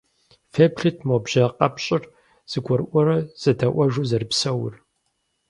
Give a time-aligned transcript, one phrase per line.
[0.53, 2.03] Феплъыт, мо бжьэ къэпщӀыр
[2.51, 4.73] зэгурыӀуэрэ зэдэӀуэжу зэрыпсэур.